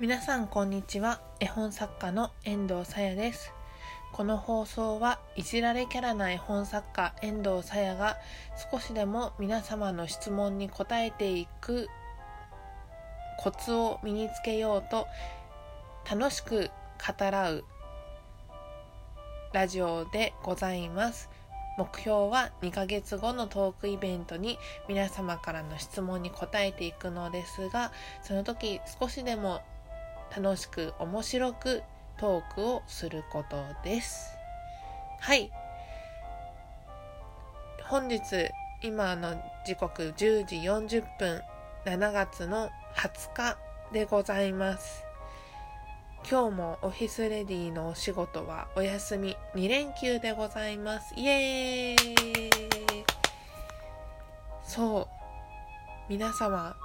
[0.00, 1.20] 皆さんこんにちは。
[1.40, 3.52] 絵本作家の遠藤さやです。
[4.14, 8.16] この放送はいじられキャラな絵本作家遠藤さやが
[8.72, 11.86] 少しでも皆様の質問に答えていく
[13.40, 15.06] コツを身につけようと
[16.10, 16.70] 楽しく
[17.06, 17.64] 語らう
[19.52, 21.28] ラジオでございます。
[21.76, 24.58] 目標は2ヶ月後のトークイベントに
[24.88, 27.92] 皆様からの質問に答えていくのですが
[28.22, 29.60] その時少しでも
[30.36, 31.82] 楽しく面白く
[32.18, 34.36] トークをすることです。
[35.20, 35.50] はい。
[37.88, 38.20] 本日
[38.82, 39.34] 今の
[39.66, 41.42] 時刻10時40分
[41.84, 43.58] 7月の20日
[43.92, 45.04] でございます。
[46.30, 51.14] 今日もオフィスレディのお仕事はお休み2連休でございます。
[51.16, 53.04] イエーイ。
[54.62, 55.06] そう。
[56.08, 56.76] 皆様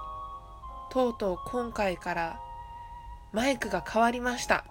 [0.91, 2.39] とうとう今回から
[3.35, 4.63] マイクが変わりました。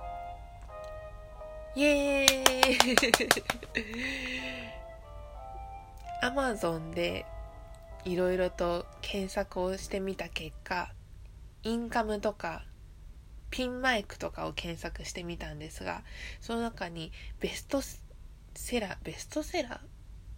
[1.76, 2.84] イエーイ。
[6.22, 7.26] アマゾンで
[8.06, 10.90] いろいろと検索をしてみた結果
[11.62, 12.64] インカムとか
[13.50, 16.02] ピンマイクとかを検索してみたんですが
[16.40, 17.82] その中にベスト
[18.54, 19.82] セラーベストセラ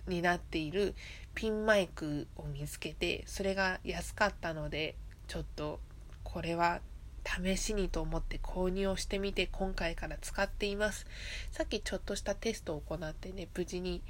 [0.09, 0.97] ーになっている
[1.37, 4.97] ピンマイクを見つけてそれが安かったので
[5.29, 5.79] ちょっと
[6.25, 6.81] これは
[7.27, 11.07] 試しにと思って購入をしてみて今回から使っています。
[11.51, 14.03] さっきちょっとしたテストを行ってね無事に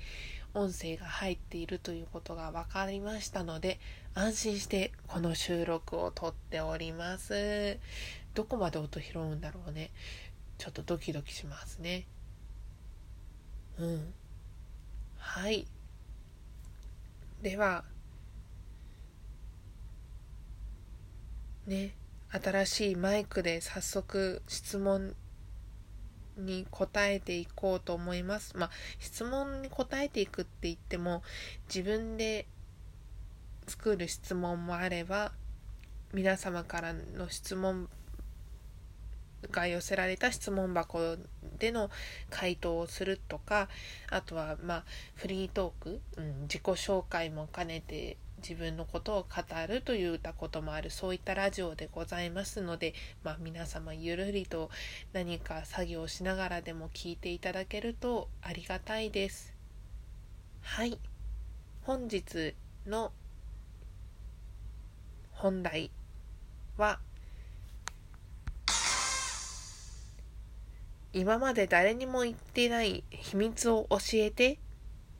[0.55, 3.79] 音声が入っているということが分かりましたので
[4.15, 7.79] 安心してこの収録を撮っております。
[8.35, 9.91] どこまで音拾うんだろうね。
[10.59, 12.07] ちょっとドキドキしますね。
[13.79, 14.15] うん。
[15.19, 15.67] はい。
[17.43, 17.85] では。
[21.67, 21.95] ね。
[22.31, 25.15] 新しいマイクで早速質問
[26.37, 28.57] に答えていこうと思います。
[28.57, 31.23] まあ、質問に答えていくって言っても
[31.69, 32.47] 自分で
[33.67, 35.33] 作る質問もあれば
[36.13, 37.89] 皆様からの質問
[39.51, 41.17] が寄せられた質問箱
[41.59, 41.91] での
[42.31, 43.69] 回答をするとか
[44.11, 49.27] あとはまあフリートーク、うん、自己紹介も兼ねて自分のことを語
[49.67, 54.71] るといったこともあるそういったラジオでございますので、まあ、皆様ゆるりと
[55.13, 59.55] 何か作業しながらでも聞いていただけるとありがたいです。
[60.63, 60.99] はい
[61.83, 62.55] 本日
[62.87, 63.13] の
[65.31, 65.91] 本題
[66.77, 66.99] は
[71.13, 74.59] 今まで誰にも言ってない秘密を教えて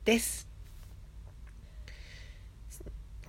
[0.05, 0.46] です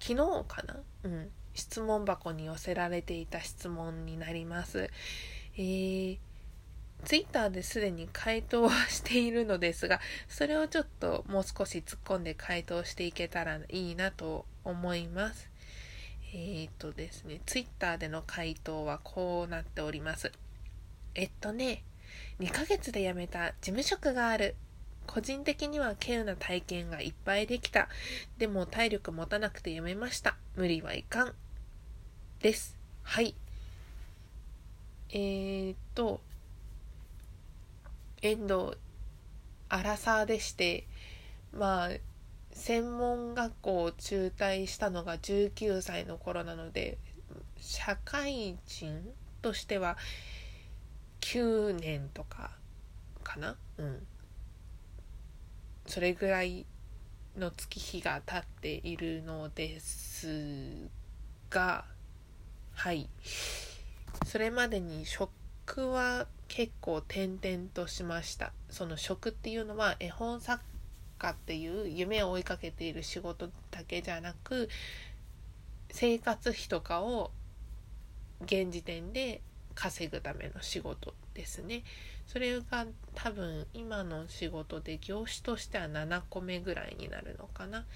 [0.08, 0.76] 昨日かな？
[1.04, 4.90] うん質問箱に寄せられていた質問になります
[5.56, 6.18] えー
[7.04, 15.48] ツイッターですでに回答はしているのですが、それをちょっともう少し突っ込んで回答していけたらいいなと思います。
[16.34, 20.32] えっ、ー、とですね、ツイッターでの回答はこうなっております。
[21.14, 21.84] えっとね、
[22.40, 24.56] 2ヶ月で辞めた事務職がある。
[25.08, 27.88] 個人的には稀有な体験がいっぱいできた。
[28.36, 30.36] でも体力持たなくて辞めました。
[30.54, 31.34] 無理はいかん。
[32.40, 32.76] です。
[33.02, 33.34] はい。
[35.08, 36.20] えー、っと、
[38.20, 38.76] 遠藤
[39.70, 40.84] アラサーでして、
[41.54, 41.88] まあ、
[42.52, 46.98] 専門学校を中退したのが19歳の頃なので、
[47.56, 49.96] 社会人としては
[51.22, 52.50] 9年とか
[53.24, 53.56] かな？
[53.78, 54.06] うん
[55.88, 56.66] それぐらい
[57.36, 60.88] の月日が経っているのです
[61.50, 61.84] が
[62.72, 63.08] はい。
[64.24, 68.52] それまでに職は結構転々としました。
[68.70, 70.62] その職っていうのは絵本作
[71.18, 74.68] 家っていう夢を追いかけている仕事だけじゃなく
[75.90, 77.32] 生活費とかを
[78.42, 79.40] 現時点で
[79.74, 81.14] 稼ぐための仕事。
[81.38, 81.84] ですね。
[82.26, 87.86] それが多分今の仕事で業種としては7個目ぐらいになるのかな。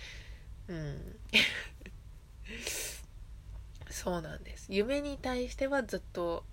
[0.69, 1.19] うん。
[3.91, 4.69] そうなんです。
[4.71, 6.45] 夢に対してはずっと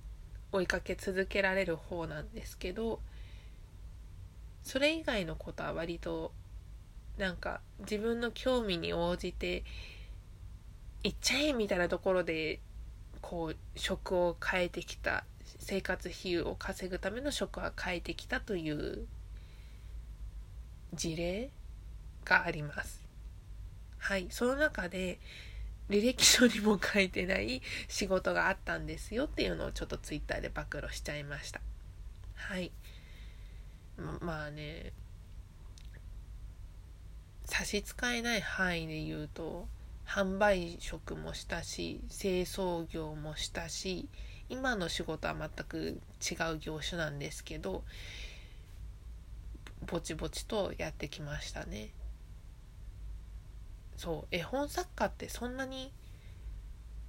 [0.52, 3.00] 追いかけ続けられる方なんですけど
[4.64, 6.32] それ以外のことは割と
[7.18, 9.64] なんか自分の興味に応じて
[11.04, 12.60] 行っちゃえみたいなところで
[13.22, 15.24] こう職を変えてきた
[15.60, 19.06] 生活費を稼ぐための職は変えてきたという
[20.94, 21.52] 事例
[22.26, 23.06] があります。
[24.00, 25.20] はい、その中で
[25.90, 31.62] 履歴書にも書いてない仕事があったんですよっていうのをちょっとツイッターで暴露しちゃいました
[32.36, 32.72] はい
[34.22, 34.94] まあね
[37.46, 39.68] 差し支えない範囲で言うと
[40.06, 44.08] 販売職もしたし清掃業もしたし
[44.50, 47.84] 今の仕事は全く違う業種なんですけど
[49.86, 51.90] ぼちぼちとやってきましたね
[53.96, 55.92] そう絵本作家ってそんなに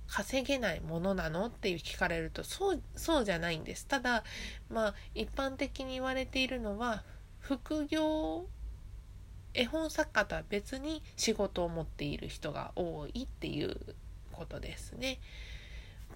[0.08, 4.24] 稼げないものなのって聞かれるとそうそうじゃないんですただ
[4.68, 7.04] まあ一般的に言われているのは
[7.38, 8.46] 副業
[9.54, 13.76] 絵本作家とは別に仕事を持っている人が多いっていう
[14.32, 15.18] ことですね。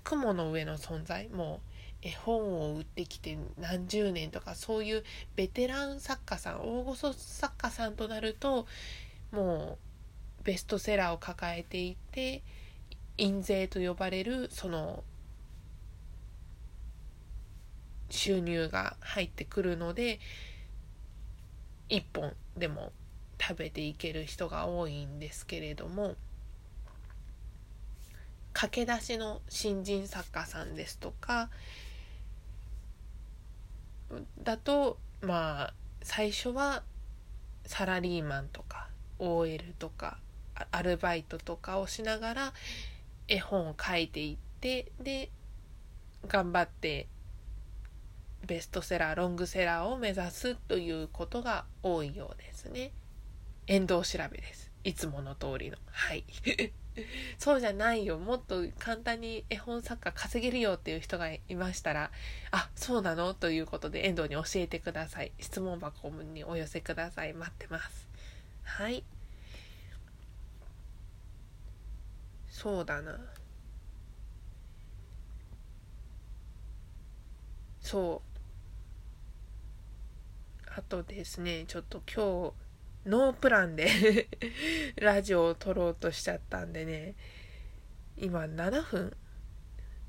[0.04, 1.28] 雲の上の存在。
[1.28, 1.60] も
[2.02, 5.04] う絵本を売ってきて何十年とかそういう
[5.36, 8.66] ベテラン作家さん大御所作家さんとなると
[9.32, 9.78] も
[10.42, 12.42] うベストセラーを抱えていて
[13.16, 15.02] 印税と呼ばれるその
[18.10, 20.20] 収入が入ってくるので
[21.88, 22.92] 1本でも
[23.40, 26.16] 食べていける人が多いんですけれども
[28.54, 31.50] 駆け出しの新人作家さんですとか
[34.42, 36.82] だとまあ最初は
[37.66, 40.18] サラリーマンとか OL とか
[40.70, 42.52] アルバイトとかをしながら
[43.28, 45.30] 絵本を書いていってで
[46.26, 47.08] 頑張って
[48.46, 52.92] ベストセラーロングセラーを目指すということが多いようですね。
[53.66, 54.73] 遠藤調べです。
[54.84, 55.76] いつもの通りの。
[55.90, 56.24] はい。
[57.38, 58.18] そうじゃないよ。
[58.18, 62.12] もっと簡単に絵本作家稼げるよっていう人がいましたら、
[62.52, 63.34] あ、そうなの？
[63.34, 65.32] ということで遠藤に教えてください。
[65.40, 67.32] 質問箱にお寄せください。
[67.32, 68.08] 待ってます。
[68.62, 69.02] はい。
[72.54, 73.18] そうだな
[77.80, 78.22] そ
[80.66, 82.63] うあとですねちょっと今日
[83.06, 84.28] ノープランで
[84.96, 87.14] ラジオを撮ろうとしちゃったんでね。
[88.16, 89.16] 今7分。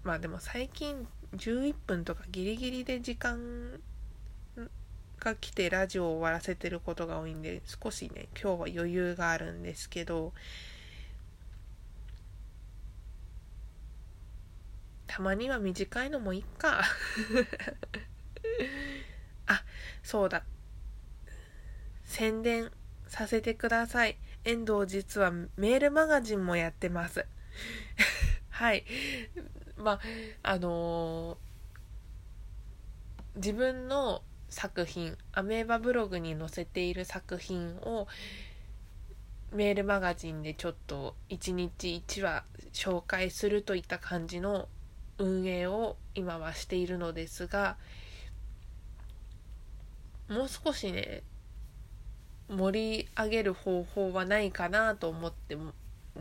[0.04, 3.82] まあでも最近11分とかギリギリで時間
[5.20, 10.34] が来てラジオを終わらせてることが多いんで少しね今日は余裕があるんですけど
[15.08, 16.84] たまには短いのもいっか。
[19.48, 19.64] あ
[20.04, 20.44] そうだ。
[22.04, 22.72] 宣伝。
[23.16, 24.18] させてください。
[24.44, 27.26] 遠藤実はメールマガジンもやってます。
[28.52, 28.84] はい。
[29.78, 30.00] まあ
[30.44, 38.10] あのー、自分の作品アメーバブログに載せている作品を
[39.54, 44.68] メールマガジンでちょっと1日1話紹介するといった感じの
[45.20, 47.78] 運営を今はしているのですが
[50.28, 51.24] もう少しね
[52.50, 55.58] 盛り上げる方法はないかなと思って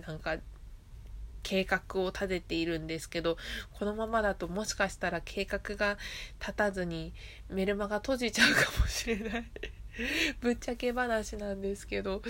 [0.07, 0.37] なんか
[1.43, 3.37] 計画を立てているんですけど
[3.79, 5.99] このままだともしかしたら計画が
[6.41, 7.13] 立たずに
[7.51, 9.45] メルマが閉じちゃうかもしれない。
[10.41, 12.21] ぶっちゃけ話なんですけど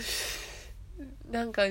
[1.31, 1.63] なんか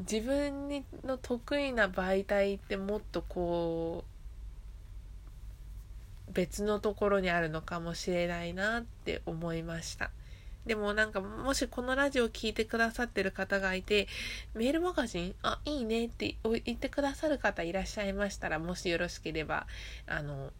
[0.00, 4.04] 自分の得意な媒体ってもっとこ
[6.28, 10.10] う別のところにあるのかもしれないなって思いました。
[10.66, 14.08] でもなんかもしこのラジオを聴いてくださってる方がいて
[14.54, 19.66] メールマガジンあいいねって言ってくださる方いらっしゃいましたらもしよろしければ
[20.06, 20.52] あの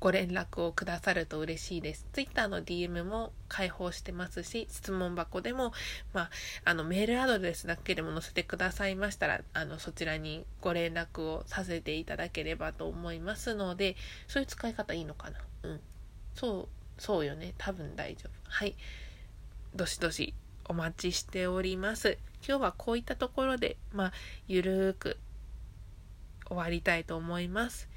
[0.00, 2.06] ご連絡をくださると嬉しいです。
[2.12, 5.72] Twitter の DM も開放してますし、質問箱でも、
[6.12, 6.30] まあ、
[6.64, 13.96] あの、メールアドレスだけでも載せてくださいましたら、あの、そちらにご連絡をさせていただければと思いますので、
[14.28, 15.38] そういう使い方いいのかな？
[15.64, 15.80] うん。
[16.34, 17.54] そう、そうよね。
[17.58, 18.30] 多分大丈夫。
[18.44, 18.76] はい。
[19.74, 20.34] どしどし
[20.66, 22.18] お待ちしております。
[22.46, 24.12] 今日はこういったところで、まあ、
[24.46, 25.16] ゆるーく
[26.46, 27.88] 終わりたいと思います。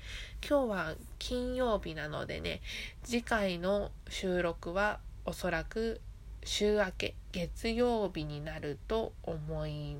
[0.47, 2.61] 今日は金曜日なのでね、
[3.03, 6.01] 次回の収録はおそらく
[6.43, 9.97] 週明け月曜日になると思い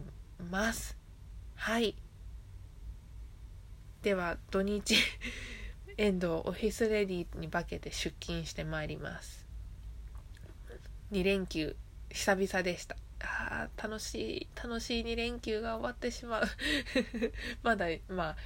[0.50, 0.98] ます。
[1.56, 1.96] はい。
[4.02, 4.96] では土日
[6.02, 9.46] 遠藤オフィスレディに化けて出勤してまいります。
[11.12, 11.76] 2連休
[12.10, 12.96] 久々でした。
[13.20, 16.44] あ楽しい楽しい2連休が終わってしまう
[17.62, 18.38] まだまあ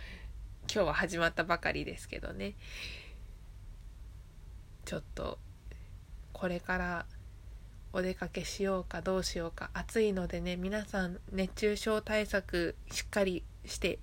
[0.70, 2.56] 今日は始まったばかりですけどね
[4.84, 5.40] ちょっと
[6.34, 7.06] これから
[7.94, 14.00] お出かけしようかどうしようか暑いのでね皆さん熱中症対策しっかりして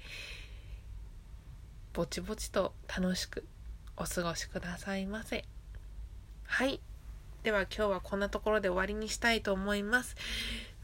[1.92, 3.44] ぼちぼちと楽しく
[3.99, 5.44] お過ごしくださいませ。
[6.44, 6.80] はい。
[7.42, 10.16] では今日はこんなところで終わりにしたいと思います。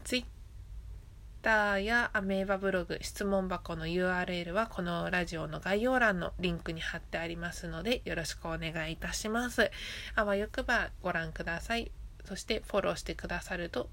[0.03, 9.71] Twitter やアメーバブログ質問箱の URL はこのラジオの概要欄のリンクに貼ってありますのでよろしくお願いいたします。
[10.15, 11.91] あわよくばご覧ください。
[12.25, 13.89] そしてフォローしてくださると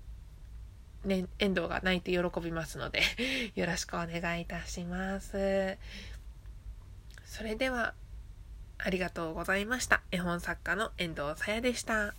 [1.06, 3.00] ね、遠藤が泣いて喜びますので
[3.54, 5.78] よろしくお願いいたします。
[7.36, 7.92] それでは、
[8.78, 10.00] ありがとうございました。
[10.10, 12.14] 絵本作家の遠藤さやでした。